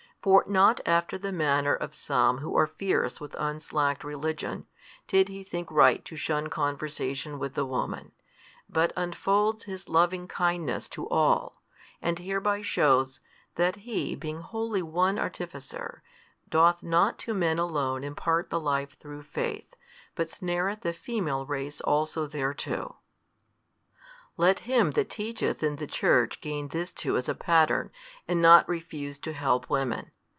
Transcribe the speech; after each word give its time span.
For 0.23 0.45
not 0.47 0.81
after 0.85 1.17
the 1.17 1.31
manner 1.31 1.73
of 1.73 1.95
some 1.95 2.37
who 2.37 2.55
are 2.55 2.67
fierce 2.67 3.19
with 3.19 3.33
unslacked 3.39 4.03
religion, 4.03 4.67
did 5.07 5.29
He 5.29 5.43
think 5.43 5.71
right 5.71 6.05
to 6.05 6.15
shun 6.15 6.45
conversation 6.45 7.39
with 7.39 7.55
the 7.55 7.65
woman, 7.65 8.11
but 8.69 8.93
unfolds 8.95 9.63
His 9.63 9.89
Loving 9.89 10.27
kindness 10.27 10.87
to 10.89 11.09
all, 11.09 11.63
and 12.03 12.19
hereby 12.19 12.61
shews, 12.61 13.19
that 13.55 13.77
He 13.77 14.13
being 14.15 14.41
wholly 14.41 14.83
One 14.83 15.17
Artificer, 15.17 16.03
doth 16.47 16.83
not 16.83 17.17
to 17.25 17.33
men 17.33 17.57
alone 17.57 18.03
impart 18.03 18.51
the 18.51 18.59
life 18.59 18.95
through 18.99 19.23
faith, 19.23 19.75
but 20.13 20.29
snareth 20.29 20.81
the 20.81 20.93
female 20.93 21.47
race 21.47 21.81
also 21.81 22.27
thereto. 22.27 22.97
Let 24.37 24.59
him 24.59 24.91
that 24.91 25.09
teacheth 25.09 25.61
in 25.61 25.75
the 25.75 25.85
Church 25.85 26.39
gain 26.41 26.69
this 26.69 26.93
too 26.93 27.15
as 27.17 27.27
a 27.29 27.35
pattern, 27.35 27.91
and 28.27 28.41
not 28.41 28.67
refuse 28.67 29.19
to 29.19 29.33
help 29.33 29.69
women. 29.69 30.09